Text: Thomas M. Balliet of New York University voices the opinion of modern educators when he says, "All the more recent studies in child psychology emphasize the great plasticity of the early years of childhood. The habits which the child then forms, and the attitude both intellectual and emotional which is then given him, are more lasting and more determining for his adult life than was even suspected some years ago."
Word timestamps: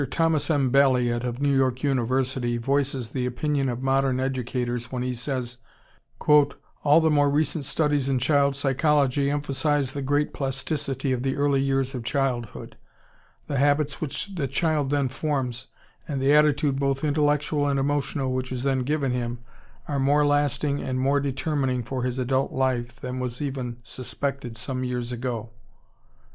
Thomas 0.09 0.49
M. 0.49 0.71
Balliet 0.71 1.23
of 1.23 1.39
New 1.43 1.55
York 1.55 1.83
University 1.83 2.57
voices 2.57 3.11
the 3.11 3.27
opinion 3.27 3.69
of 3.69 3.83
modern 3.83 4.19
educators 4.19 4.91
when 4.91 5.03
he 5.03 5.13
says, 5.13 5.59
"All 6.27 6.99
the 6.99 7.11
more 7.11 7.29
recent 7.29 7.65
studies 7.65 8.09
in 8.09 8.17
child 8.17 8.55
psychology 8.55 9.29
emphasize 9.29 9.91
the 9.91 10.01
great 10.01 10.33
plasticity 10.33 11.11
of 11.11 11.21
the 11.21 11.35
early 11.35 11.61
years 11.61 11.93
of 11.93 12.03
childhood. 12.03 12.77
The 13.45 13.59
habits 13.59 14.01
which 14.01 14.33
the 14.33 14.47
child 14.47 14.89
then 14.89 15.07
forms, 15.07 15.67
and 16.07 16.19
the 16.19 16.33
attitude 16.33 16.79
both 16.79 17.03
intellectual 17.03 17.67
and 17.67 17.79
emotional 17.79 18.33
which 18.33 18.51
is 18.51 18.63
then 18.63 18.79
given 18.79 19.11
him, 19.11 19.37
are 19.87 19.99
more 19.99 20.25
lasting 20.25 20.81
and 20.81 20.99
more 20.99 21.19
determining 21.19 21.83
for 21.83 22.01
his 22.01 22.17
adult 22.17 22.51
life 22.51 22.99
than 22.99 23.19
was 23.19 23.39
even 23.39 23.77
suspected 23.83 24.57
some 24.57 24.83
years 24.83 25.11
ago." 25.11 25.51